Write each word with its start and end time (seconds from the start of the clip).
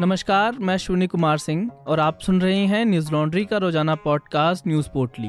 नमस्कार, 0.00 0.58
मैं 0.58 0.76
श्विनी 0.76 1.06
कुमार 1.06 1.38
सिंह 1.38 1.70
और 1.72 2.00
आप 2.00 2.20
सुन 2.20 2.40
रहे 2.40 2.66
हैं 2.66 2.84
न्यूज़ 2.84 3.12
लॉन्ड्री 3.12 3.44
का 3.44 3.56
रोज़ाना 3.56 3.94
पॉडकास्ट 3.94 4.66
न्यूज़ 4.66 4.88
पोर्टली। 4.88 5.28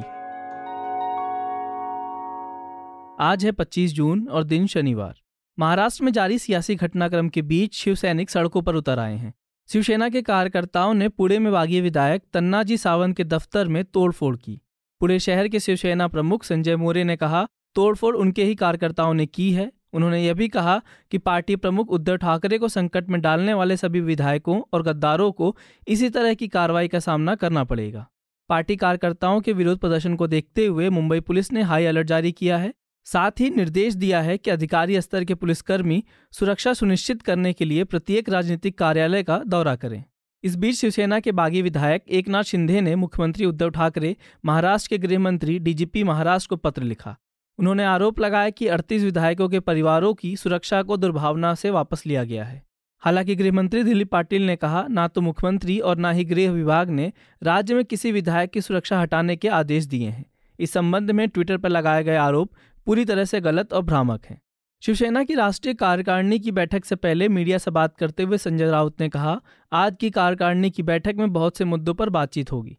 आज 3.19 3.45
है 3.45 3.51
25 3.51 3.93
जून 3.93 4.27
और 4.27 4.43
दिन 4.43 4.67
शनिवार। 4.67 5.15
महाराष्ट्र 5.59 6.03
में 6.03 6.11
जारी 6.11 6.39
सियासी 6.39 6.75
घटनाक्रम 6.75 7.29
के 7.29 7.41
बीच 7.41 7.75
शिव 7.75 7.95
सैनिक 7.95 8.29
सड़कों 8.29 8.61
पर 8.61 8.75
उतर 8.75 8.99
आए 8.99 9.15
हैं। 9.15 9.33
शिवसेना 9.67 10.09
के 10.09 10.21
कार्यकर्ताओं 10.21 10.93
ने 10.93 11.09
पुणे 11.09 11.39
में 11.39 11.53
बागी 11.53 11.81
विधायक 11.81 12.23
तन्नाजी 12.33 12.77
सावंत 12.77 13.17
के 13.17 13.23
दफ्तर 13.23 13.67
में 13.67 13.85
तोड़फोड़ 13.85 14.37
की। 14.37 14.61
पुणे 14.99 15.19
शहर 15.19 15.47
के 15.47 15.59
शिवसेना 15.59 16.07
प्रमुख 16.07 16.43
संजय 16.43 16.75
मोरे 16.75 17.03
ने 17.03 17.15
कहा, 17.15 17.47
तोड़फोड़ 17.75 18.15
उनके 18.15 18.43
ही 18.43 18.55
कार्यकर्ताओं 18.55 19.13
ने 19.13 19.25
की 19.25 19.51
है 19.51 19.71
उन्होंने 19.93 20.23
यह 20.23 20.33
भी 20.33 20.47
कहा 20.47 20.81
कि 21.11 21.17
पार्टी 21.17 21.55
प्रमुख 21.55 21.89
उद्धव 21.89 22.15
ठाकरे 22.15 22.57
को 22.57 22.67
संकट 22.67 23.09
में 23.09 23.21
डालने 23.21 23.53
वाले 23.53 23.77
सभी 23.77 24.01
विधायकों 24.01 24.61
और 24.73 24.83
गद्दारों 24.83 25.31
को 25.31 25.55
इसी 25.87 26.09
तरह 26.09 26.33
की 26.33 26.47
कार्रवाई 26.47 26.87
का 26.87 26.99
सामना 26.99 27.35
करना 27.35 27.63
पड़ेगा। 27.63 28.07
पार्टी 28.49 28.75
कार्यकर्ताओं 28.75 29.41
के 29.41 29.53
विरोध 29.53 29.79
प्रदर्शन 29.79 30.15
को 30.15 30.27
देखते 30.27 30.65
हुए 30.65 30.89
मुंबई 30.89 31.19
पुलिस 31.19 31.51
ने 31.51 31.61
हाई 31.61 31.85
अलर्ट 31.85 32.07
जारी 32.07 32.31
किया 32.31 32.57
है। 32.57 32.73
साथ 33.05 33.31
ही 33.39 33.49
निर्देश 33.49 33.93
दिया 33.93 34.21
है 34.21 34.37
कि 34.37 34.51
अधिकारी 34.51 35.01
स्तर 35.01 35.23
के 35.23 35.35
पुलिसकर्मी 35.35 36.03
सुरक्षा 36.31 36.73
सुनिश्चित 36.73 37.21
करने 37.21 37.53
के 37.53 37.65
लिए 37.65 37.83
प्रत्येक 37.83 38.29
राजनीतिक 38.29 38.77
कार्यालय 38.77 39.23
का 39.23 39.41
दौरा 39.47 39.75
करें। 39.75 40.03
इस 40.43 40.55
बीच 40.55 40.75
शिवसेना 40.75 41.19
के 41.19 41.31
बागी 41.31 41.61
विधायक 41.61 42.03
एकनाथ 42.09 42.43
शिंदे 42.43 42.81
ने 42.81 42.95
मुख्यमंत्री 42.95 43.45
उद्धव 43.45 43.69
ठाकरे 43.69 44.15
महाराष्ट्र 44.45 44.89
के 44.89 44.97
गृह 44.97 45.19
मंत्री 45.19 45.59
डीजीपी 45.59 46.03
महाराष्ट्र 46.03 46.49
को 46.49 46.55
पत्र 46.55 46.83
लिखा। 46.83 47.15
उन्होंने 47.59 47.83
आरोप 47.83 48.19
लगाया 48.19 48.49
कि 48.49 48.67
38 48.67 49.03
विधायकों 49.03 49.49
के 49.49 49.59
परिवारों 49.59 50.13
की 50.13 50.35
सुरक्षा 50.35 50.81
को 50.83 50.97
दुर्भावना 50.97 51.55
से 51.55 51.69
वापस 51.69 52.05
लिया 52.05 52.23
गया 52.23 52.43
है। 52.43 52.63
हालाँकि 52.99 53.35
गृह 53.35 53.51
मंत्री 53.51 53.83
दिलीप 53.83 54.11
पाटिल 54.11 54.47
ने 54.47 54.55
कहा, 54.55 54.87
ना 54.89 55.07
तो 55.07 55.21
मुख्यमंत्री 55.21 55.79
और 55.79 55.97
ना 55.97 56.11
ही 56.11 56.25
गृह 56.25 56.51
विभाग 56.51 56.89
ने 56.89 57.13
राज्य 57.43 57.73
में 57.73 57.85
किसी 57.85 58.11
विधायक 58.11 58.51
की 58.51 58.61
सुरक्षा 58.61 58.99
हटाने 58.99 59.35
के 59.35 59.47
आदेश 59.47 59.85
दिए 59.85 60.09
हैं। 60.09 60.25
इस 60.59 60.71
संबंध 60.71 61.11
में 61.11 61.29
ट्विटर 61.29 61.57
पर 61.57 61.69
लगाए 61.69 62.03
गए 62.03 62.15
आरोप 62.15 62.51
पूरी 62.85 63.05
तरह 63.05 63.25
से 63.25 63.41
गलत 63.41 63.73
और 63.73 63.81
भ्रामक 63.81 64.25
हैं। 64.25 64.41
शिवसेना 64.81 65.23
की 65.23 65.35
राष्ट्रीय 65.35 65.73
कार्यकारिणी 65.73 66.39
की 66.39 66.51
बैठक 66.51 66.85
से 66.85 66.95
पहले 66.95 67.29
मीडिया 67.29 67.57
से 67.57 67.71
बात 67.71 67.97
करते 67.97 68.23
हुए 68.23 68.37
संजय 68.37 68.65
राउत 68.65 69.01
ने 69.01 69.09
कहा, 69.09 69.41
आज 69.73 69.95
की 69.99 70.09
कार्यकारिणी 70.09 70.69
की 70.69 70.83
बैठक 70.83 71.15
में 71.15 71.33
बहुत 71.33 71.57
से 71.57 71.65
मुद्दों 71.65 71.93
पर 71.93 72.09
बातचीत 72.09 72.51
होगी। 72.51 72.77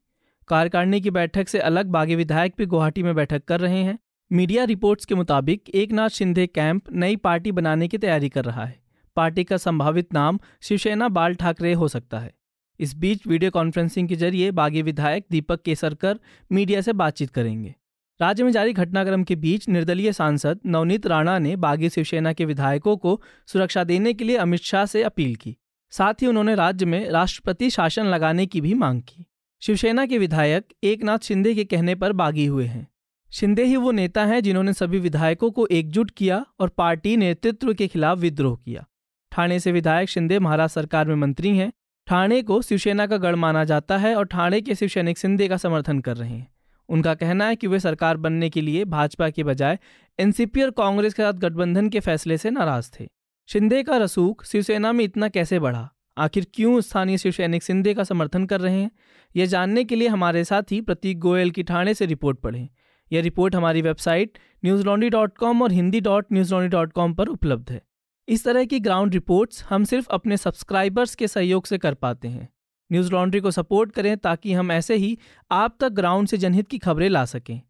कार्यकारिणी 0.48 1.00
की 1.00 1.10
बैठक 1.10 1.48
से 1.48 1.58
अलग 1.58 1.86
बागी 1.86 2.14
विधायक 2.14 2.54
भी 2.58 2.66
गुवाहाटी 2.66 3.02
में 3.02 3.14
बैठक 3.14 3.44
कर 3.44 3.60
रहे 3.60 3.78
हैं। 3.78 3.98
मीडिया 4.32 4.64
रिपोर्ट्स 4.64 5.04
के 5.04 5.14
मुताबिक 5.14 5.68
एक 5.74 5.92
नाथ 5.92 6.08
शिंदे 6.08 6.46
कैंप 6.46 6.90
नई 6.92 7.16
पार्टी 7.16 7.52
बनाने 7.52 7.88
की 7.88 7.98
तैयारी 7.98 8.28
कर 8.28 8.44
रहा 8.44 8.64
है। 8.64 8.76
पार्टी 9.16 9.44
का 9.44 9.56
संभावित 9.56 10.12
नाम 10.14 10.38
शिवसेना 10.62 11.08
बाल 11.08 11.34
ठाकरे 11.34 11.72
हो 11.72 11.88
सकता 11.88 12.18
है। 12.18 12.34
इस 12.80 12.94
बीच 12.94 13.26
वीडियो 13.26 13.50
कॉन्फ्रेंसिंग 13.50 14.08
के 14.08 14.16
ज़रिए 14.16 14.50
बागी 14.50 14.82
विधायक 14.82 15.24
दीपक 15.30 15.62
केसरकर 15.62 16.18
मीडिया 16.52 16.80
से 16.80 16.92
बातचीत 16.92 17.30
करेंगे। 17.30 17.74
राज्य 18.20 18.44
में 18.44 18.50
जारी 18.52 18.72
घटनाक्रम 18.72 19.24
के 19.24 19.36
बीच 19.36 19.68
निर्दलीय 19.68 20.12
सांसद 20.12 20.60
नवनीत 20.66 21.06
राणा 21.06 21.38
ने 21.38 21.56
बागी 21.56 21.88
शिवसेना 21.88 22.32
के 22.32 22.44
विधायकों 22.44 22.96
को 22.96 23.20
सुरक्षा 23.46 23.84
देने 23.84 24.12
के 24.14 24.24
लिए 24.24 24.36
अमित 24.36 24.60
शाह 24.60 24.84
से 24.86 25.02
अपील 25.02 25.34
की। 25.36 25.56
साथ 25.90 26.22
ही 26.22 26.26
उन्होंने 26.26 26.54
राज्य 26.54 26.86
में 26.86 27.10
राष्ट्रपति 27.10 27.70
शासन 27.70 28.06
लगाने 28.06 28.46
की 28.46 28.60
भी 28.60 28.74
मांग 28.74 29.02
की। 29.02 29.26
शिवसेना 29.62 30.06
के 30.06 30.18
विधायक 30.18 30.68
एक 30.84 31.04
नाथ 31.04 31.18
शिंदे 31.18 31.54
के 31.54 31.64
कहने 31.64 31.94
पर 31.94 32.12
बागी 32.12 32.46
हुए 32.46 32.66
हैं। 32.66 32.86
शिंदे 33.30 33.64
ही 33.64 33.76
वो 33.76 33.90
नेता 33.90 34.24
हैं 34.24 34.40
जिन्होंने 34.40 34.72
सभी 34.72 34.98
विधायकों 34.98 35.50
को 35.50 35.66
एकजुट 35.66 36.10
किया 36.10 36.46
और 36.60 36.68
पार्टी 36.68 37.16
नेतृत्व 37.16 37.74
के 37.74 37.88
खिलाफ 37.88 38.18
विद्रोह 38.18 38.56
किया। 38.64 38.86
ठाणे 39.32 39.60
से 39.60 39.72
विधायक 39.72 40.08
शिंदे 40.08 40.38
महाराष्ट्र 40.38 40.80
सरकार 40.80 41.08
में 41.08 41.14
मंत्री 41.14 41.56
हैं। 41.56 41.72
ठाणे 42.06 42.42
को 42.42 42.62
शिवसेना 42.62 43.06
का 43.06 43.16
गढ़ 43.16 43.34
माना 43.34 43.64
जाता 43.64 43.98
है 43.98 44.14
और 44.14 44.24
ठाणे 44.26 44.60
के 44.60 44.74
शिवसैनिक 44.74 45.18
शिंदे 45.18 45.48
का 45.48 45.56
समर्थन 45.56 45.98
कर 45.98 46.16
रहे 46.16 46.30
हैं। 46.30 46.48
उनका 46.88 47.14
कहना 47.14 47.46
है 47.46 47.56
कि 47.56 47.66
वे 47.66 47.80
सरकार 47.80 48.16
बनने 48.16 48.50
के 48.50 48.60
लिए 48.60 48.84
भाजपा 48.84 49.30
के 49.30 49.44
बजाय 49.44 49.78
एनसीपी 50.20 50.62
और 50.62 50.70
कांग्रेस 50.70 51.14
के 51.14 51.22
साथ 51.22 51.32
गठबंधन 51.32 51.88
के 51.88 52.00
फैसले 52.00 52.38
से 52.38 52.50
नाराज़ 52.50 52.90
थे। 53.00 53.08
शिंदे 53.48 53.82
का 53.82 53.96
रसूख 53.96 54.44
शिवसेना 54.44 54.92
में 54.92 55.04
इतना 55.04 55.28
कैसे 55.28 55.58
बढ़ा? 55.58 55.90
आखिर 56.18 56.46
क्यों 56.54 56.80
स्थानीय 56.80 57.18
शिवसैनिक 57.18 57.62
शिंदे 57.62 57.94
का 57.94 58.04
समर्थन 58.04 58.46
कर 58.46 58.60
रहे 58.60 58.80
हैं? 58.80 58.90
यह 59.36 59.46
जानने 59.46 59.84
के 59.84 59.96
लिए 59.96 60.08
हमारे 60.08 60.44
साथी 60.44 60.80
प्रतीक 60.80 61.18
गोयल 61.18 61.50
की 61.50 61.62
ठाणे 61.62 61.94
से 61.94 62.06
रिपोर्ट 62.06 62.38
पढ़ें। 62.38 62.68
यह 63.12 63.22
रिपोर्ट 63.22 63.54
हमारी 63.54 63.82
website 63.82 64.38
news 64.64 64.84
laundry 64.84 65.10
dot 65.10 65.36
com 65.38 65.62
और 65.62 65.72
Hindi 65.72 66.00
dot 66.00 66.26
Newslaundry 66.54 66.68
dot 66.68 66.92
com 66.92 67.14
पर 67.14 67.28
उपलब्ध 67.28 67.70
है। 67.70 67.82
इस 68.28 68.44
तरह 68.44 68.64
की 68.64 68.80
ग्राउंड 68.80 69.14
रिपोर्ट्स 69.14 69.62
हम 69.64 69.84
सिर्फ़ 69.84 70.08
अपने 70.10 70.36
सब्सक्राइबर्स 70.36 71.14
के 71.14 71.28
सहयोग 71.28 71.66
से 71.66 71.78
कर 71.78 71.94
पाते 71.94 72.28
हैं। 72.28 72.48
न्यूज़ 72.90 73.12
लॉन्ड्री 73.12 73.40
को 73.40 73.50
सपोर्ट 73.50 73.92
करें 73.92 74.16
ताकि 74.16 74.52
हम 74.52 74.72
ऐसे 74.72 74.96
ही 74.96 75.16
आप 75.50 75.76
तक 75.80 75.88
ग्राउंड 75.92 76.28
से 76.28 76.36
जनहित 76.36 76.68
की 76.68 76.78
खबरें 76.78 77.08
ला 77.08 77.24
सकें। 77.24 77.60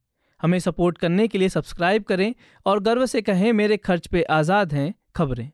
हमें 0.40 0.58
सपोर्ट 0.58 0.98
करने 0.98 1.28
के 1.28 1.38
लिए 1.38 1.48
सब्सक्राइब 1.48 2.02
करें 2.02 2.34
और 2.66 2.80
गर्व 2.80 3.06
से 3.06 3.22
कहें, 3.22 3.52
मेरे 3.52 3.76
खर्च 3.76 4.06
पे 4.06 4.22
आज़ाद 4.22 4.72
हैं 4.72 4.94
खबरें। 5.16 5.50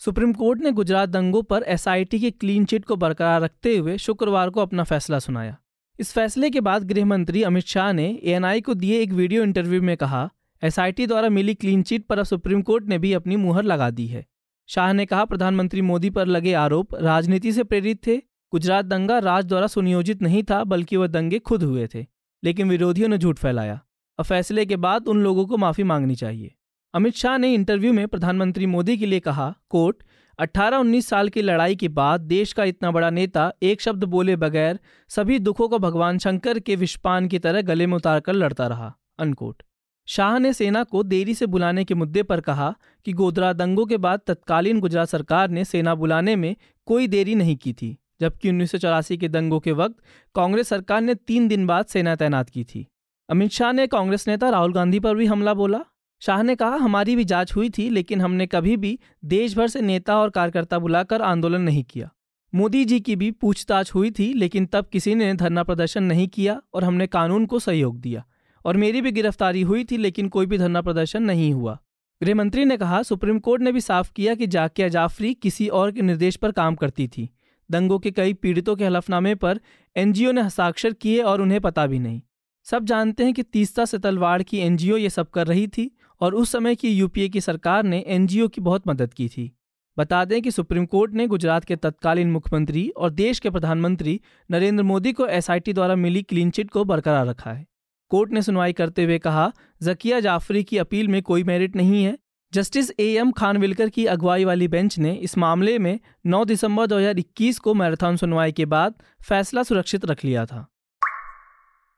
सुप्रीम 0.00 0.32
कोर्ट 0.32 0.60
ने 0.60 0.72
गुजरात 0.72 1.08
दंगों 1.08 1.42
पर 1.42 1.62
एसआईटी 1.62 2.18
की 2.20 2.30
क्लीन 2.30 2.64
चिट 2.64 2.84
को 2.84 2.96
बरकरार 2.96 3.40
रखते 3.40 3.76
हुए 3.76 3.96
शुक्रवार 3.98 4.50
को 4.50 4.60
अपना 4.60 4.84
फैसला 4.84 5.18
सुनाया। 5.18 5.56
इस 5.98 6.12
फैसले 6.12 6.48
के 6.50 6.60
बाद 6.60 6.84
गृह 6.84 7.04
मंत्री 7.04 7.42
अमित 7.42 7.64
शाह 7.64 7.92
ने 7.92 8.06
एएनआई 8.24 8.60
को 8.60 8.74
दिए 8.74 9.00
एक 9.00 9.12
वीडियो 9.12 9.42
इंटरव्यू 9.42 9.80
में 9.82 9.96
कहा, 9.96 10.28
एसआईटी 10.62 11.06
द्वारा 11.06 11.28
मिली 11.28 11.54
क्लीन 11.54 11.82
चिट 11.82 12.04
पर 12.06 12.18
अब 12.18 12.24
सुप्रीम 12.24 12.60
कोर्ट 12.62 12.84
ने 12.84 12.98
भी 12.98 13.12
अपनी 13.12 13.36
मुहर 13.36 13.62
लगा 13.62 13.88
दी 13.90 14.06
है। 14.06 14.24
शाह 14.68 14.92
ने 14.92 15.06
कहा, 15.06 15.24
प्रधानमंत्री 15.24 15.80
मोदी 15.80 16.10
पर 16.10 16.26
लगे 16.26 16.52
आरोप 16.52 16.94
राजनीति 16.94 17.52
से 17.52 17.64
प्रेरित 17.64 18.06
थे। 18.06 18.16
गुजरात 18.52 18.84
दंगा 18.84 19.18
राज 19.18 19.44
द्वारा 19.44 19.66
सुनियोजित 19.66 20.22
नहीं 20.22 20.42
था, 20.42 20.62
बल्कि 20.64 20.96
वह 20.96 21.06
दंगे 21.06 21.38
खुद 21.38 21.62
हुए 21.62 21.88
थे, 21.94 22.06
लेकिन 22.42 22.68
विरोधियों 22.68 23.08
ने 23.08 23.18
झूठ 23.18 23.38
फैलाया। 23.38 23.80
अब 24.18 24.24
फैसले 24.24 24.66
के 24.66 24.76
बाद 24.76 25.08
उन 25.08 25.22
लोगों 25.22 25.46
को 25.46 25.56
माफ़ी 25.56 25.84
मांगनी 25.84 26.14
चाहिए। 26.14 26.54
अमित 26.94 27.16
शाह 27.16 27.38
ने 27.38 27.54
इंटरव्यू 27.54 27.92
में 27.92 28.06
प्रधानमंत्री 28.08 28.66
मोदी 28.66 28.96
के 28.96 29.06
लिए 29.06 29.20
कहा, 29.20 29.54
कोर्ट 29.70 30.02
18-19 30.38 31.06
साल 31.06 31.28
की 31.28 31.42
लड़ाई 31.42 31.76
के 31.76 31.88
बाद 31.88 32.20
देश 32.20 32.52
का 32.52 32.64
इतना 32.64 32.90
बड़ा 32.90 33.10
नेता 33.10 33.52
एक 33.62 33.80
शब्द 33.80 34.04
बोले 34.04 34.36
बगैर 34.36 34.78
सभी 35.08 35.38
दुखों 35.38 35.68
को 35.68 35.78
भगवान 35.78 36.18
शंकर 36.18 36.58
के 36.58 36.76
विषपान 36.76 37.28
की 37.28 37.38
तरह 37.38 37.62
गले 37.62 37.86
में 37.86 37.96
उतार 37.96 38.20
कर 38.20 38.32
लड़ता 38.32 38.66
रहा 38.66 38.96
अनकोट 39.18 39.62
शाह 40.06 40.38
ने 40.38 40.52
सेना 40.52 40.84
को 40.84 41.02
देरी 41.02 41.34
से 41.34 41.46
बुलाने 41.46 41.84
के 41.84 41.94
मुद्दे 41.94 42.22
पर 42.22 42.40
कहा 42.40 42.74
कि 43.04 43.12
गोधरा 43.12 43.52
दंगों 43.52 43.86
के 43.86 43.96
बाद 43.96 44.20
तत्कालीन 44.26 44.80
गुजरात 44.80 45.08
सरकार 45.08 45.48
ने 45.48 45.64
सेना 45.64 45.94
बुलाने 45.94 46.36
में 46.36 46.56
कोई 46.86 47.06
देरी 47.06 47.34
नहीं 47.34 47.56
की 47.56 47.72
थी, 47.72 47.98
जबकि 48.20 48.48
उन्नीस 48.48 48.72
सौ 48.72 48.78
चौरासी 48.78 49.16
के 49.16 49.28
दंगों 49.28 49.60
के 49.60 49.72
वक्त 49.72 49.96
कांग्रेस 50.34 50.68
सरकार 50.68 51.00
ने 51.00 51.14
तीन 51.14 51.48
दिन 51.48 51.66
बाद 51.66 51.86
सेना 51.86 52.16
तैनात 52.16 52.50
की 52.50 52.64
थी। 52.64 52.86
अमित 53.28 53.50
शाह 53.50 53.72
ने 53.72 53.86
कांग्रेस 53.86 54.28
नेता 54.28 54.50
राहुल 54.50 54.72
गांधी 54.72 55.00
पर 55.00 55.14
भी 55.14 55.26
हमला 55.26 55.54
बोला? 55.54 55.84
शाह 56.20 56.42
ने 56.42 56.54
कहा, 56.54 56.70
हमारी 56.70 57.16
भी 57.16 57.24
जाँच 57.24 57.56
हुई 57.56 57.70
थी, 57.70 57.90
लेकिन 57.90 58.20
हमने 58.20 58.46
कभी 58.46 58.76
भी 58.76 58.98
देश 59.24 59.56
भर 59.56 59.68
से 59.68 59.80
नेता 59.80 60.18
और 60.18 60.30
कार्यकर्ता 60.30 60.78
बुलाकर 60.78 61.22
आंदोलन 61.22 61.60
नहीं 61.60 61.84
किया। 61.84 62.10
मोदी 62.54 62.84
जी 62.84 63.00
की 63.00 63.16
भी 63.16 63.30
पूछताछ 63.30 63.94
हुई 63.94 64.10
थी, 64.10 64.32
लेकिन 64.32 64.66
तब 64.66 64.86
किसी 64.86 65.14
ने 65.14 65.34
धरना 65.34 65.62
प्रदर्शन 65.62 66.02
नहीं 66.02 66.28
किया 66.28 66.62
और 66.74 66.84
हमने 66.84 67.06
कानून 67.06 67.46
को 67.46 67.58
सहयोग 67.58 68.00
दिया। 68.00 68.26
और 68.64 68.76
मेरी 68.76 69.02
भी 69.02 69.12
गिरफ्तारी 69.12 69.62
हुई 69.62 69.84
थी, 69.84 69.96
लेकिन 69.96 70.28
कोई 70.28 70.46
भी 70.46 70.58
धरना 70.58 70.82
प्रदर्शन 70.82 71.22
नहीं 71.22 71.52
हुआ। 71.52 71.78
गृहमंत्री 72.22 72.64
ने 72.64 72.76
कहा, 72.76 73.02
सुप्रीम 73.02 73.38
कोर्ट 73.38 73.62
ने 73.62 73.72
भी 73.72 73.80
साफ़ 73.80 74.12
किया 74.12 74.34
कि 74.34 74.46
जाकिया 74.46 74.88
जाफरी 74.88 75.34
किसी 75.34 75.68
और 75.68 75.92
के 75.92 76.02
निर्देश 76.02 76.36
पर 76.36 76.52
काम 76.52 76.74
करती 76.74 77.08
थी। 77.08 77.30
दंगों 77.70 77.98
के 77.98 78.10
कई 78.10 78.32
पीड़ितों 78.32 78.76
के 78.76 78.84
हलफनामे 78.84 79.34
पर 79.34 79.60
एनजीओ 79.96 80.32
ने 80.32 80.40
हस्ताक्षर 80.40 80.92
किए 80.92 81.22
और 81.22 81.40
उन्हें 81.40 81.60
पता 81.60 81.86
भी 81.86 81.98
नहीं। 81.98 82.22
सब 82.64 82.84
जानते 82.84 83.24
हैं 83.24 83.34
कि 83.34 83.42
तीसरा 83.42 83.84
से 83.84 83.98
तलवाड़ 83.98 84.42
की 84.42 84.58
एनजीओ 84.58 84.96
ये 84.96 85.10
सब 85.10 85.30
कर 85.30 85.46
रही 85.46 85.66
थी 85.66 85.90
और 86.20 86.34
उस 86.34 86.52
समय 86.52 86.74
की 86.74 86.88
यूपीए 86.88 87.28
की 87.28 87.40
सरकार 87.40 87.82
ने 87.82 88.04
एनजीओ 88.06 88.48
की 88.48 88.60
बहुत 88.60 88.88
मदद 88.88 89.14
की 89.14 89.28
थी। 89.28 89.52
बता 89.98 90.24
दें 90.24 90.42
कि 90.42 90.50
सुप्रीम 90.50 90.86
कोर्ट 90.86 91.12
ने 91.12 91.26
गुजरात 91.26 91.64
के 91.64 91.76
तत्कालीन 91.76 92.30
मुख्यमंत्री 92.30 92.88
और 92.88 93.10
देश 93.10 93.38
के 93.38 93.50
प्रधानमंत्री 93.50 94.20
नरेंद्र 94.50 94.82
मोदी 94.82 95.12
को 95.12 95.26
एसआईटी 95.26 95.72
द्वारा 95.72 95.94
मिली 95.94 96.22
क्लीन 96.22 96.50
चिट 96.50 96.70
को 96.70 96.84
बरकरार 96.84 97.26
रखा 97.26 97.52
है। 97.52 97.66
कोर्ट 98.08 98.32
ने 98.32 98.42
सुनवाई 98.42 98.72
करते 98.72 99.04
हुए 99.04 99.18
कहा, 99.18 99.52
जकिया 99.82 100.20
जाफरी 100.20 100.64
की 100.64 100.78
अपील 100.78 101.08
में 101.08 101.22
कोई 101.22 101.44
मेरिट 101.44 101.76
नहीं 101.76 102.04
है। 102.04 102.18
जस्टिस 102.52 102.90
ए 103.00 103.06
एम 103.06 103.32
खानविलकर 103.32 103.88
की 103.88 104.06
अगुवाई 104.06 104.44
वाली 104.44 104.68
बेंच 104.68 104.98
ने 104.98 105.12
इस 105.12 105.38
मामले 105.38 105.78
में 105.78 106.00
9 106.26 106.44
दिसंबर 106.44 106.86
2021 106.86 107.58
को 107.58 107.74
मैराथन 107.74 108.16
सुनवाई 108.16 108.52
के 108.52 108.66
बाद 108.66 108.94
फैसला 109.28 109.62
सुरक्षित 109.62 110.04
रख 110.04 110.24
लिया 110.24 110.46
था। 110.46 110.66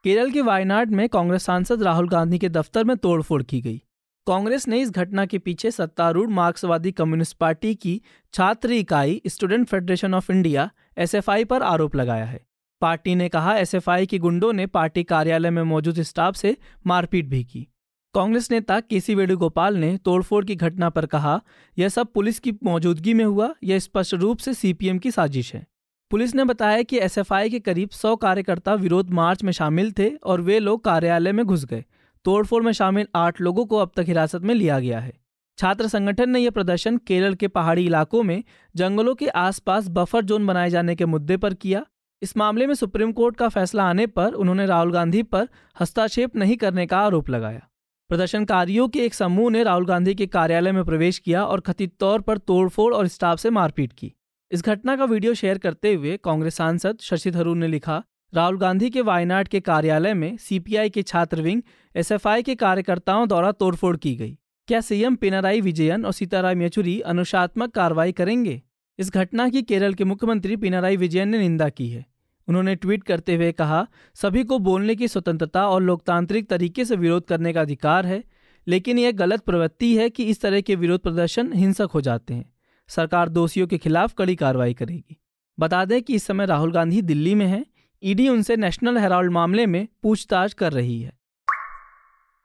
केरल 0.04 0.30
के 0.30 0.40
वायनाड 0.40 0.90
में 0.90 1.08
कांग्रेस 1.08 1.42
सांसद 1.42 1.82
राहुल 1.82 2.08
गांधी 2.08 2.38
के 2.38 2.48
दफ्तर 2.48 2.84
में 2.84 2.96
तोड़फोड़ 2.96 3.42
की 3.42 3.60
गई। 3.60 3.82
कांग्रेस 4.26 4.68
ने 4.68 4.80
इस 4.80 4.90
घटना 4.90 5.26
के 5.26 5.38
पीछे 5.38 5.70
सत्तारूढ़ 5.70 6.28
मार्क्सवादी 6.28 6.92
कम्युनिस्ट 6.92 7.36
पार्टी 7.36 7.74
की 7.74 8.00
छात्र 8.32 8.72
इकाई 8.72 9.22
Student 9.26 9.66
Federation 9.68 10.14
of 10.14 10.32
India, 10.32 10.70
SFI 10.98 11.44
पर 11.44 11.62
आरोप 11.62 11.96
लगाया 11.96 12.24
है। 12.24 12.46
पार्टी 12.80 13.14
ने 13.14 13.28
कहा, 13.28 13.56
एसएफआई 13.56 14.06
के 14.06 14.18
गुंडों 14.18 14.52
ने 14.52 14.66
पार्टी 14.66 15.02
कार्यालय 15.02 15.50
में 15.50 15.62
मौजूद 15.62 16.02
स्टाफ 16.02 16.34
से 16.34 16.56
मारपीट 16.86 17.26
भी 17.26 17.44
की। 17.44 17.66
कांग्रेस 18.14 18.50
नेता 18.50 18.80
केसी 18.80 19.14
वेणुगोपाल 19.14 19.76
ने 19.76 19.96
तोड़फोड़ 19.96 20.44
की 20.44 20.56
घटना 20.56 20.90
पर 20.90 21.06
कहा, 21.06 21.40
यह 21.78 21.88
सब 21.88 22.12
पुलिस 22.12 22.38
की 22.38 22.52
मौजूदगी 22.64 23.14
में 23.14 23.24
हुआ, 23.24 23.54
यह 23.64 23.78
स्पष्ट 23.78 24.14
रूप 24.14 24.38
से 24.38 24.54
सीपीएम 24.54 24.98
की 24.98 25.10
साजिश 25.10 25.54
है। 25.54 25.66
पुलिस 26.10 26.34
ने 26.34 26.44
बताया 26.44 26.82
कि 26.82 26.98
एसएफआई 26.98 27.50
के 27.50 27.60
करीब 27.60 27.88
सौ 27.88 28.16
कार्यकर्ता 28.16 28.74
विरोध 28.74 29.10
मार्च 29.10 29.44
में 29.44 29.52
शामिल 29.52 29.92
थे 29.92 30.10
और 30.10 30.40
वे 30.40 30.58
लोग 30.58 30.84
कार्यालय 30.84 31.32
में 31.32 31.46
घुस 31.46 31.64
गए। 31.64 31.84
तोड़फोड़ 32.24 32.62
में 32.62 32.72
शामिल 32.72 33.06
आठ 33.14 33.40
लोगों 33.40 33.64
को 33.66 33.76
अब 33.76 33.90
तक 33.96 34.04
हिरासत 34.06 34.42
में 34.42 34.54
लिया 34.54 34.78
गया 34.80 35.00
है। 35.00 35.12
छात्र 35.58 35.88
संगठन 35.88 36.30
ने 36.30 36.40
यह 36.40 36.50
प्रदर्शन 36.50 36.96
केरल 36.96 37.34
के 37.34 37.48
पहाड़ी 37.48 37.84
इलाकों 37.86 38.22
में 38.22 38.42
जंगलों 38.74 39.14
के 39.14 39.28
आसपास 39.28 39.88
बफर 39.88 40.24
जोन 40.24 40.46
बनाए 40.46 40.70
जाने 40.70 40.94
के 40.94 41.06
मुद्दे 41.06 41.36
पर 41.36 41.54
किया। 41.54 41.84
इस 42.22 42.36
मामले 42.36 42.66
में 42.66 42.74
सुप्रीम 42.74 43.12
कोर्ट 43.12 43.36
का 43.36 43.48
फैसला 43.48 43.84
आने 43.84 44.06
पर 44.06 44.32
उन्होंने 44.32 44.66
राहुल 44.66 44.92
गांधी 44.92 45.22
पर 45.22 45.48
हस्तक्षेप 45.80 46.36
नहीं 46.36 46.56
करने 46.56 46.86
का 46.86 46.98
आरोप 46.98 47.30
लगाया। 47.30 47.66
प्रदर्शनकारियों 48.10 48.88
के 48.88 49.04
एक 49.04 49.14
समूह 49.14 49.50
ने 49.50 49.62
राहुल 49.62 49.86
गांधी 49.86 50.14
के 50.14 50.26
कार्यालय 50.26 50.72
में 50.72 50.84
प्रवेश 50.84 51.18
किया 51.18 51.44
और 51.44 51.60
कथित 51.60 51.92
तौर 52.00 52.20
पर 52.20 52.38
तोड़फोड़ 52.38 52.94
और 52.94 53.06
स्टाफ 53.06 53.38
से 53.38 53.50
मारपीट 53.50 53.92
की। 53.92 54.12
इस 54.50 54.64
घटना 54.64 54.96
का 54.96 55.04
वीडियो 55.04 55.34
शेयर 55.34 55.58
करते 55.58 55.94
हुए 55.94 56.16
कांग्रेस 56.16 56.54
सांसद 56.54 56.98
शशि 57.00 57.32
थरूर 57.32 57.56
ने 57.56 57.68
लिखा 57.68 58.02
राहुल 58.34 58.58
गांधी 58.58 58.90
के 58.90 59.00
वायनाड 59.00 59.48
के 59.48 59.60
कार्यालय 59.60 60.14
में 60.14 60.36
सीपीआई 60.36 60.90
के 60.90 61.02
छात्र 61.02 61.42
विंग 61.42 61.62
एसएफआई 61.96 62.42
के 62.42 62.54
कार्यकर्ताओं 62.54 63.28
द्वारा 63.28 63.52
तोड़फोड़ 63.52 63.96
की 63.96 64.14
गई। 64.16 64.38
क्या 64.68 64.80
सीएम 64.80 65.14
पिनाराई 65.14 65.60
विजयन 65.60 66.04
और 66.04 66.12
सीताराम 66.12 66.62
येचुरी 66.62 67.00
अनुशात्मक 67.00 67.70
कार्रवाई 67.70 68.12
करेंगे? 68.12 68.62
इस 68.98 69.12
घटना 69.12 69.48
की 69.48 69.62
केरल 69.62 69.94
के 69.94 70.04
मुख्यमंत्री 70.04 70.56
पिनाराई 70.56 70.96
विजयन 70.96 71.28
ने 71.28 71.38
निंदा 71.38 71.68
की 71.68 71.88
है। 71.88 72.06
उन्होंने 72.48 72.74
ट्वीट 72.74 73.02
करते 73.02 73.34
हुए 73.34 73.52
कहा, 73.52 73.86
सभी 74.14 74.44
को 74.44 74.58
बोलने 74.58 74.94
की 74.94 75.08
स्वतंत्रता 75.08 75.68
और 75.68 75.82
लोकतांत्रिक 75.82 76.48
तरीके 76.48 76.84
से 76.84 76.96
विरोध 76.96 77.24
करने 77.24 77.52
का 77.52 77.60
अधिकार 77.60 78.06
है, 78.06 78.24
लेकिन 78.68 78.98
यह 78.98 79.12
गलत 79.12 79.40
प्रवृत्ति 79.40 79.96
है 79.96 80.10
कि 80.10 80.24
इस 80.24 80.40
तरह 80.40 80.60
के 80.60 80.74
विरोध 80.74 81.00
प्रदर्शन 81.00 81.52
हिंसक 81.52 81.88
हो 81.94 82.00
जाते 82.00 82.34
हैं। 82.34 82.52
सरकार 82.88 83.28
दोषियों 83.28 83.66
के 83.66 83.78
खिलाफ 83.78 84.14
कड़ी 84.14 84.36
कार्रवाई 84.36 84.74
करेगी। 84.74 85.20
बता 85.60 85.84
दें 85.84 86.02
कि 86.02 86.14
इस 86.14 86.22
समय 86.22 86.46
राहुल 86.46 86.72
गांधी 86.72 87.02
दिल्ली 87.02 87.34
में 87.34 87.46
हैं। 87.46 87.66
ईडी 88.02 88.28
उनसे 88.28 88.56
नेशनल 88.56 88.98
हेराल्ड 88.98 89.32
मामले 89.32 89.66
में 89.66 89.88
पूछताछ 90.02 90.52
कर 90.52 90.72
रही 90.72 91.02
है। 91.02 91.12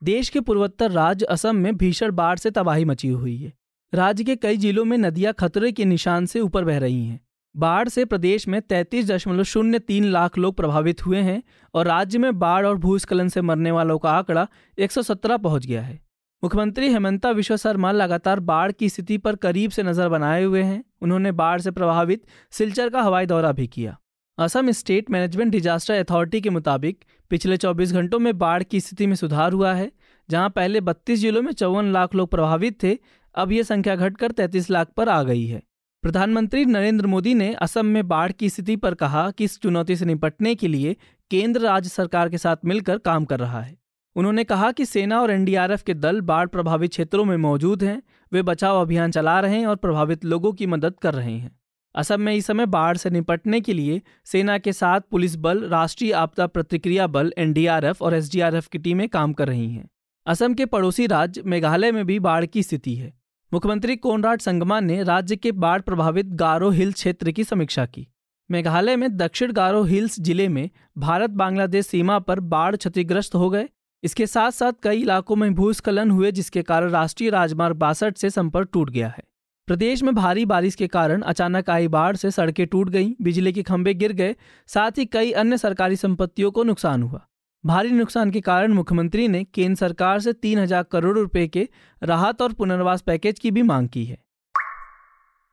देश 0.04 0.30
के 0.30 0.40
पूर्वोत्तर 0.40 0.92
राज्य 0.92 1.26
असम 1.26 1.56
में 1.56 1.78
भीषण 1.78 2.12
बाढ़ 2.12 2.38
से 2.38 2.52
तबाही 2.52 2.86
मची 2.86 3.08
हुई 3.08 3.38
है। 3.38 3.54
राज्य 3.94 4.24
के 4.24 4.36
कई 4.36 4.58
जिलों 4.58 4.86
में 4.86 4.98
नदियाँ 4.98 5.34
खतरे 5.34 5.72
के 5.72 5.86
निशान 5.86 6.26
से 6.26 6.40
ऊपर 6.40 6.66
बह 6.66 6.78
रही 6.78 7.06
हैं। 7.06 7.20
बाढ़ 7.56 7.90
से 7.90 8.06
प्रदेश 8.06 8.48
में 8.48 8.62
तैतीस 8.62 9.08
दशमलव 9.08 9.44
शून्य 9.44 9.80
तीन 9.80 10.06
लाख 10.06 10.38
लोग 10.38 10.56
प्रभावित 10.56 11.06
हुए 11.06 11.18
हैं 11.18 11.44
और 11.74 11.88
राज्य 11.88 12.20
में 12.20 12.40
बाढ़ 12.40 12.66
और 12.66 12.78
भूस्खलन 12.78 13.30
से 13.30 13.42
मरने 13.42 13.72
वालों 13.72 14.00
का 14.00 14.12
आंकड़ा 14.12 14.48
117 14.78 15.38
पहुँच 15.38 15.66
गया 15.66 15.82
है। 15.82 16.00
मुख्यमंत्री 16.44 16.90
हेमंता 16.90 17.32
विश्व 17.32 17.58
शर्मा 17.58 17.92
लगातार 17.92 18.40
बाढ़ 18.40 18.72
की 18.72 18.90
स्थिति 18.90 19.18
पर 19.18 19.36
करीब 19.36 19.72
से 19.72 19.84
नज़र 19.84 20.10
बनाए 20.10 20.44
हुए 20.44 20.62
हैं। 20.62 20.84
उन्होंने 21.02 21.32
बाढ़ 21.32 21.62
से 21.62 21.72
प्रभावित 21.72 22.26
सिलचर 22.52 22.90
का 22.90 23.02
हवाई 23.02 23.26
दौरा 23.26 23.52
भी 23.52 23.68
किया। 23.68 23.98
Assam 24.38 24.72
State 24.72 25.12
Management 25.12 25.52
Disaster 25.52 25.94
Authority 25.94 26.42
के 26.42 26.50
मुताबिक 26.50 27.04
पिछले 27.30 27.58
24 27.58 27.92
घंटों 27.94 28.20
में 28.20 28.38
बाढ़ 28.38 28.64
की 28.64 28.80
स्थिति 28.80 29.08
में 29.08 29.16
सुधार 29.16 29.54
हुआ 29.54 29.74
है, 29.74 29.92
जहाँ 30.30 30.50
पहले 30.50 30.82
32 30.82 31.20
जिलों 31.20 31.42
में 31.42 31.52
चौवन 31.52 31.92
लाख 31.94 32.16
लोग 32.16 32.32
प्रभावित 32.32 32.84
थे, 32.84 32.98
अब 33.36 33.52
ये 33.52 33.64
संख्या 33.64 33.96
घटकर 33.96 34.32
33 34.32 34.70
लाख 34.70 34.88
पर 34.88 35.10
आ 35.10 35.24
गई 35.24 35.46
है। 35.46 35.64
प्रधानमंत्री 36.02 36.66
नरेंद्र 36.66 37.08
मोदी 37.08 37.34
ने 37.34 37.54
असम 37.54 37.86
में 37.86 38.08
बाढ़ 38.08 38.32
की 38.32 38.50
स्थिति 38.50 38.76
पर 38.76 38.94
कहा 38.94 39.32
कि 39.32 39.44
इस 39.44 39.60
चुनौती 39.60 39.96
से 39.96 40.06
निपटने 40.06 40.56
के 40.56 40.68
लिए 40.68 40.96
केंद्र 41.32 41.62
राज्य 41.62 41.90
सरकार 41.90 42.30
के 42.30 42.38
साथ 42.38 42.58
मिलकर 42.66 42.98
काम 42.98 43.26
कर 43.26 43.40
रहा 43.40 43.62
है। 43.62 43.78
उन्होंने 44.16 44.44
कहा 44.44 44.72
कि 44.72 44.86
सेना 44.86 45.22
और 45.22 45.32
एनडीआरएफ 45.32 45.82
के 45.82 45.94
दल 45.94 46.22
बाढ़ 46.22 46.48
प्रभावित 46.48 46.92
क्षेत्रों 46.92 47.26
में 47.26 47.38
मौजूद 47.38 47.84
हैं, 47.84 48.04
वे 48.34 48.42
बचाव 48.42 48.82
अभियान 48.82 49.12
चला 49.12 49.40
रहे 49.40 49.60
हैं 49.60 49.68
और 49.68 49.76
प्रभावित 49.76 50.26
लोगों 50.26 50.54
की 50.54 50.66
मदद 50.66 51.00
कर 51.02 51.14
रहे 51.14 51.34
हैं। 51.34 51.60
असम 51.96 52.22
में 52.22 52.34
इस 52.34 52.46
समय 52.46 52.66
बाढ़ 52.66 52.98
से 52.98 53.10
निपटने 53.10 53.60
के 53.62 53.74
लिए 53.74 54.02
सेना 54.26 54.58
के 54.58 54.74
साथ 54.74 55.02
पुलिस 55.02 55.36
बल, 55.36 55.64
राष्ट्रीय 55.64 56.12
आपदा 56.12 56.48
प्रतिक्रिया 56.48 57.08
बल, 57.08 57.34
एनडीआरएफ 57.38 58.02
और 58.02 58.14
एसडीआरएफ 58.14 58.68
की 58.68 58.78
टीमें 58.78 59.08
काम 59.10 59.34
कर 59.34 59.48
रही 59.48 59.70
हैं। 59.72 59.90
असम 60.28 60.54
के 60.54 60.66
पड़ोसी 60.66 61.06
राज्य 61.08 61.42
मेघालय 61.46 61.92
में 61.92 62.06
भी 62.06 62.20
बाढ़ 62.20 62.46
की 62.46 62.64
स्थिति 62.64 62.96
है। 62.96 63.14
मुख्यमंत्री 63.52 63.96
कोनराड 63.96 64.42
संगमा 64.42 64.80
ने 64.80 65.04
राज्य 65.04 65.36
के 65.36 65.52
बाढ़ 65.52 65.82
प्रभावित 65.82 66.26
गारो 66.26 66.70
हिल 66.70 66.92
क्षेत्र 66.94 67.32
की 67.32 67.44
समीक्षा 67.44 67.86
की। 67.86 68.08
मेघालय 68.50 68.96
में 68.96 69.16
दक्षिण 69.18 69.52
गारो 69.52 69.84
हिल्स 69.84 70.20
ज़िले 70.20 70.48
में 70.48 70.70
भारत 70.98 71.30
बांग्लादेश 71.30 71.86
सीमा 71.86 72.18
पर 72.20 72.40
बाढ़ 72.40 72.76
क्षतिग्रस्त 72.76 73.36
हो 73.36 73.50
गए। 73.50 73.68
इसके 74.04 74.28
साथ 74.28 74.52
साथ 74.52 74.74
कई 74.84 75.02
इलाकों 75.02 75.36
में 75.36 75.54
भूस्खलन 75.56 76.12
हुए, 76.12 76.32
जिसके 76.32 76.62
कारण 76.62 76.90
राष्ट्रीय 76.90 77.30
राजमार्ग 77.30 77.76
बासठ 77.76 78.18
से 78.18 78.30
संपर्क 78.30 78.70
टूट 78.74 78.90
गया 78.90 79.08
है। 79.08 79.24
प्रदेश 79.68 80.02
में 80.04 80.14
भारी 80.16 80.46
बारिश 80.46 80.76
के 80.76 80.88
कारण 80.88 81.22
अचानक 81.22 81.70
आई 81.70 81.88
बाढ़ 81.88 82.16
से 82.16 82.30
सड़कें 82.32 82.66
टूट 82.68 82.90
गईं, 82.90 83.14
बिजली 83.22 83.54
के 83.54 83.64
खंभे 83.64 83.94
गिर 83.94 84.12
गए 84.14 84.36
साथ 84.70 84.98
ही 84.98 85.06
कई 85.06 85.32
अन्य 85.34 85.58
सरकारी 85.58 85.96
संपत्तियों 85.96 86.52
को 86.52 86.64
नुकसान 86.64 87.04
हुआ। 87.04 87.22
भारी 87.64 87.92
नुकसान 87.92 88.32
के 88.32 88.42
कारण 88.42 88.74
मुख्यमंत्री 88.74 89.28
ने 89.28 89.44
केंद्र 89.44 89.76
सरकार 89.76 90.20
से 90.20 90.34
तीन 90.34 90.60
हज़ार 90.60 90.84
करोड़ 90.84 91.18
रुपए 91.18 91.48
के 91.48 91.68
राहत 92.02 92.42
और 92.42 92.54
पुनर्वास 92.54 93.02
पैकेज 93.02 93.40
की 93.40 93.52
भी 93.52 93.62
मांग 93.64 93.90
की 93.90 94.06
है। 94.06 94.18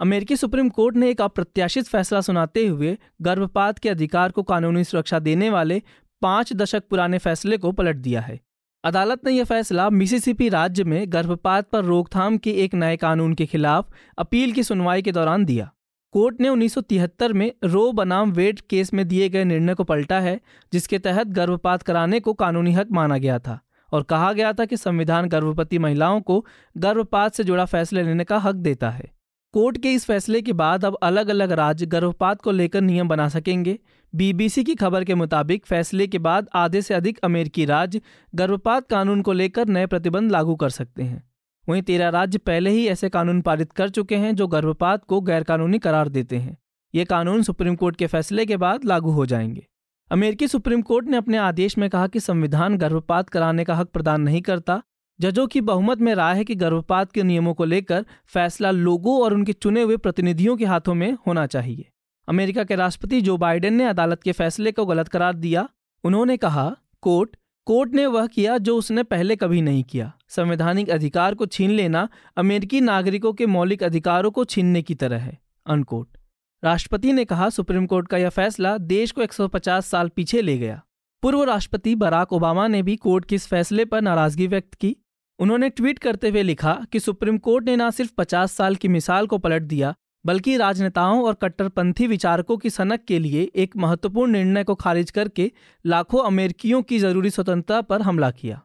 अमेरिकी 0.00 0.36
सुप्रीम 0.36 0.68
कोर्ट 0.68 0.96
ने 0.96 1.10
एक 1.10 1.20
अप्रत्याशित 1.20 1.88
फैसला 1.88 2.20
सुनाते 2.20 2.66
हुए 2.66 2.96
गर्भपात 3.22 3.78
के 3.78 3.88
अधिकार 3.88 4.30
को 4.30 4.42
कानूनी 4.42 4.84
सुरक्षा 4.84 5.18
देने 5.20 5.50
वाले 5.50 5.82
पाँच 6.22 6.52
दशक 6.52 6.88
पुराने 6.90 7.18
फैसले 7.18 7.58
को 7.58 7.72
पलट 7.72 7.96
दिया 7.98 8.20
है। 8.20 8.40
अदालत 8.84 9.20
ने 9.24 9.32
यह 9.32 9.44
फैसला 9.44 9.90
मिसिसिपी 9.90 10.48
राज्य 10.48 10.84
में 10.84 11.12
गर्भपात 11.12 11.68
पर 11.70 11.84
रोकथाम 11.84 12.38
के 12.38 12.50
एक 12.50 12.74
नए 12.74 12.96
कानून 12.96 13.34
के 13.34 13.46
खिलाफ 13.46 13.90
अपील 14.18 14.52
की 14.52 14.62
सुनवाई 14.62 15.02
के 15.02 15.12
दौरान 15.12 15.44
दिया। 15.44 15.70
कोर्ट 16.12 16.40
ने 16.40 16.48
1973 16.48 17.32
में 17.32 17.52
रो 17.64 17.92
बनाम 17.92 18.32
वेट 18.32 18.60
केस 18.60 18.92
में 18.94 19.08
दिए 19.08 19.28
गए 19.28 19.44
निर्णय 19.44 19.74
को 19.74 19.84
पलटा 19.84 20.20
है, 20.20 20.40
जिसके 20.72 20.98
तहत 20.98 21.26
गर्भपात 21.26 21.82
कराने 21.82 22.20
को 22.20 22.32
कानूनी 22.32 22.72
हक 22.72 22.88
माना 22.90 23.18
गया 23.18 23.38
था 23.38 23.60
और 23.92 24.02
कहा 24.02 24.32
गया 24.32 24.52
था 24.52 24.64
कि 24.64 24.76
संविधान 24.76 25.28
गर्भवती 25.28 25.78
महिलाओं 25.78 26.20
को 26.20 26.46
गर्भपात 26.78 27.34
से 27.34 27.44
जुड़ा 27.44 27.64
फैसले 27.64 28.02
लेने 28.02 28.24
का 28.24 28.38
हक 28.38 28.54
देता 28.54 28.90
है। 28.90 29.10
कोर्ट 29.52 29.78
के 29.78 29.92
इस 29.92 30.04
फैसले 30.04 30.42
के 30.42 30.52
बाद 30.52 30.84
अब 30.84 30.98
अलग 31.02 31.28
अलग 31.28 31.52
राज्य 31.52 31.86
गर्भपात 31.86 32.42
को 32.42 32.50
लेकर 32.50 32.80
नियम 32.80 33.08
बना 33.08 33.28
सकेंगे। 33.28 33.78
बीबीसी 34.14 34.64
की 34.64 34.74
खबर 34.74 35.04
के 35.04 35.14
मुताबिक 35.14 35.66
फैसले 35.66 36.06
के 36.06 36.18
बाद 36.18 36.48
आधे 36.54 36.82
से 36.82 36.94
अधिक 36.94 37.18
अमेरिकी 37.18 37.64
राज्य 37.64 38.00
गर्भपात 38.34 38.88
कानून 38.88 39.22
को 39.22 39.32
लेकर 39.32 39.68
नए 39.68 39.86
प्रतिबंध 39.86 40.30
लागू 40.30 40.54
कर 40.56 40.70
सकते 40.70 41.02
हैं। 41.02 41.30
वहीं 41.68 41.82
तेरह 41.82 42.08
राज्य 42.08 42.38
पहले 42.38 42.70
ही 42.70 42.86
ऐसे 42.86 43.08
कानून 43.08 43.40
पारित 43.40 43.72
कर 43.72 43.88
चुके 43.88 44.16
हैं 44.16 44.34
जो 44.34 44.46
गर्भपात 44.46 45.04
को 45.04 45.20
गैरकानूनी 45.20 45.78
करार 45.78 46.08
देते 46.08 46.36
हैं। 46.36 46.58
ये 46.94 47.04
कानून 47.04 47.42
सुप्रीम 47.42 47.76
कोर्ट 47.76 47.96
के 47.96 48.06
फैसले 48.06 48.46
के 48.46 48.56
बाद 48.56 48.84
लागू 48.84 49.10
हो 49.10 49.26
जाएँगे। 49.26 49.66
अमेरिकी 50.10 50.48
सुप्रीम 50.48 50.82
कोर्ट 50.82 51.06
ने 51.06 51.16
अपने 51.16 51.36
आदेश 51.36 51.78
में 51.78 51.90
कहा 51.90 52.06
कि 52.06 52.20
संविधान 52.20 52.76
गर्भपात 52.76 53.28
कराने 53.28 53.64
का 53.64 53.74
हक 53.74 53.88
प्रदान 53.88 54.20
नहीं 54.20 54.42
करता। 54.42 54.82
जजों 55.20 55.46
की 55.46 55.60
बहुमत 55.60 55.98
में 55.98 56.14
राय 56.14 56.36
है 56.36 56.44
कि 56.44 56.54
गर्भपात 56.54 57.12
के 57.12 57.22
नियमों 57.22 57.54
को 57.54 57.64
लेकर 57.64 58.04
फैसला 58.26 58.70
लोगों 58.70 59.20
और 59.22 59.34
उनके 59.34 59.52
चुने 59.52 59.82
हुए 59.82 59.96
प्रतिनिधियों 59.96 60.56
के 60.56 60.64
हाथों 60.64 60.94
में 60.94 61.12
होना 61.26 61.46
चाहिए। 61.46 61.88
अमेरिका 62.28 62.64
के 62.64 62.76
राष्ट्रपति 62.76 63.20
जो 63.20 63.36
बाइडेन 63.36 63.74
ने 63.74 63.84
अदालत 63.84 64.22
के 64.22 64.32
फैसले 64.32 64.72
को 64.72 64.86
गलत 64.86 65.08
करार 65.08 65.34
दिया, 65.34 65.68
उन्होंने 66.04 66.36
कहा, 66.36 66.76
कोर्ट 67.02 67.36
कोर्ट 67.66 67.94
ने 67.94 68.06
वह 68.06 68.26
किया 68.26 68.58
जो 68.58 68.76
उसने 68.76 69.02
पहले 69.02 69.36
कभी 69.36 69.60
नहीं 69.62 69.82
किया। 69.84 70.12
संवैधानिक 70.28 70.90
अधिकार 70.90 71.34
को 71.34 71.46
छीन 71.46 71.70
लेना 71.70 72.08
अमेरिकी 72.36 72.80
नागरिकों 72.80 73.32
के 73.32 73.46
मौलिक 73.46 73.82
अधिकारों 73.82 74.30
को 74.30 74.44
छीनने 74.44 74.82
की 74.82 74.94
तरह 74.94 75.18
है 75.18 75.38
अनकोट 75.66 76.16
राष्ट्रपति 76.62 77.12
ने 77.12 77.24
कहा, 77.24 77.48
सुप्रीम 77.48 77.86
कोर्ट 77.86 78.08
का 78.08 78.16
यह 78.16 78.28
फैसला 78.28 78.78
देश 78.78 79.10
को 79.10 79.22
150 79.22 79.86
साल 79.86 80.08
पीछे 80.08 80.42
ले 80.42 80.58
गया। 80.58 80.82
पूर्व 81.22 81.42
राष्ट्रपति 81.42 81.94
बराक 81.94 82.32
ओबामा 82.32 82.66
ने 82.68 82.82
भी 82.82 82.96
कोर्ट 82.96 83.24
के 83.24 83.34
इस 83.34 83.46
फैसले 83.46 83.84
पर 83.84 84.00
नाराज़गी 84.00 84.46
व्यक्त 84.46 84.74
की। 84.74 84.96
उन्होंने 85.38 85.68
ट्वीट 85.70 85.98
करते 85.98 86.28
हुए 86.28 86.42
लिखा 86.42 86.72
कि 86.92 87.00
सुप्रीम 87.00 87.38
कोर्ट 87.38 87.64
ने 87.64 87.76
न 87.76 87.90
सिर्फ़ 87.90 88.10
50 88.18 88.52
साल 88.52 88.74
की 88.74 88.88
मिसाल 88.88 89.26
को 89.26 89.38
पलट 89.38 89.62
दिया, 89.62 89.94
बल्कि 90.26 90.56
राजनेताओं 90.56 91.22
और 91.24 91.34
कट्टरपंथी 91.34 92.06
विचारकों 92.06 92.56
की 92.56 92.70
सनक 92.70 93.04
के 93.04 93.18
लिए 93.18 93.42
एक 93.56 93.76
महत्वपूर्ण 93.76 94.32
निर्णय 94.32 94.64
को 94.64 94.74
खारिज 94.74 95.10
करके 95.10 95.50
लाखों 95.84 96.24
अमेरिकियों 96.24 96.82
की 96.82 96.98
ज़रूरी 96.98 97.30
स्वतंत्रता 97.30 97.80
पर 97.80 98.02
हमला 98.02 98.30
किया। 98.30 98.60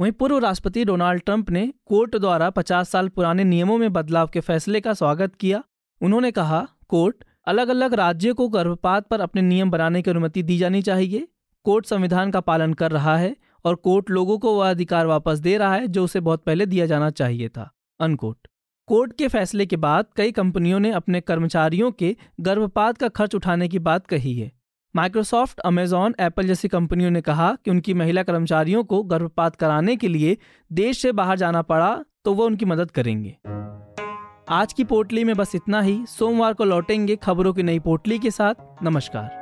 वहीं 0.00 0.12
पूर्व 0.12 0.38
राष्ट्रपति 0.38 0.84
डोनाल्ड 0.84 1.22
ट्रंप 1.22 1.50
ने 1.50 1.72
कोर्ट 1.86 2.16
द्वारा 2.16 2.50
50 2.50 2.88
साल 2.88 3.08
पुराने 3.08 3.44
नियमों 3.44 3.78
में 3.78 3.92
बदलाव 3.92 4.28
के 4.28 4.40
फैसले 4.40 4.80
का 4.80 4.92
स्वागत 4.92 5.34
किया। 5.34 5.62
उन्होंने 6.00 6.30
कहा, 6.30 6.66
कोर्ट 6.88 7.24
अलग 7.46 7.68
अलग 7.68 7.94
राज्यों 7.94 8.34
को 8.34 8.48
गर्भपात 8.48 9.06
पर 9.06 9.20
अपने 9.20 9.42
नियम 9.42 9.70
बनाने 9.70 10.02
की 10.02 10.10
अनुमति 10.10 10.42
दी 10.42 10.58
जानी 10.58 10.82
चाहिए। 10.82 11.28
कोर्ट 11.64 11.86
संविधान 11.86 12.30
का 12.30 12.40
पालन 12.40 12.72
कर 12.72 12.90
रहा 12.90 13.16
है 13.16 13.36
और 13.64 13.74
कोर्ट 13.74 14.10
लोगों 14.10 14.38
को 14.38 14.54
वह 14.54 14.70
अधिकार 14.70 15.06
वापस 15.06 15.38
दे 15.38 15.56
रहा 15.58 15.74
है 15.74 15.86
जो 15.86 16.04
उसे 16.04 16.20
बहुत 16.20 16.42
पहले 16.44 16.66
दिया 16.66 16.86
जाना 16.86 17.10
चाहिए 17.10 17.48
था 17.48 17.70
अनकोट 18.00 18.48
कोर्ट 18.88 19.12
के 19.18 19.28
फैसले 19.28 19.66
के 19.66 19.76
बाद 19.76 20.06
कई 20.16 20.32
कंपनियों 20.32 20.80
ने 20.80 20.90
अपने 20.90 21.20
कर्मचारियों 21.20 21.90
के 21.92 22.16
गर्भपात 22.40 22.98
का 22.98 23.08
खर्च 23.08 23.34
उठाने 23.34 23.68
की 23.68 23.78
बात 23.78 24.06
कही 24.06 24.34
है। 24.38 24.50
माइक्रोसॉफ्ट, 24.94 25.60
अमेजॉन, 25.60 26.14
एप्पल 26.20 26.46
जैसी 26.46 26.68
कंपनियों 26.68 27.10
ने 27.10 27.20
कहा 27.20 27.56
कि 27.64 27.70
उनकी 27.70 27.94
महिला 27.94 28.22
कर्मचारियों 28.22 28.82
को 28.84 29.02
गर्भपात 29.02 29.56
कराने 29.56 29.96
के 29.96 30.08
लिए 30.08 30.36
देश 30.72 31.02
से 31.02 31.12
बाहर 31.12 31.38
जाना 31.38 31.62
पड़ा 31.62 32.04
तो 32.24 32.34
वो 32.34 32.46
उनकी 32.46 32.64
मदद 32.64 32.90
करेंगे। 32.90 33.36
आज 34.48 34.72
की 34.72 34.84
पोटली 34.84 35.24
में 35.24 35.34
बस 35.36 35.54
इतना 35.54 35.80
ही। 35.80 36.04
सोमवार 36.08 36.52
को 36.52 36.64
लौटेंगे 36.64 37.16
खबरों 37.16 37.52
की 37.52 37.62
नई 37.62 37.78
पोटली 37.78 38.18
के 38.18 38.30
साथ। 38.30 38.54
नमस्कार। 38.82 39.41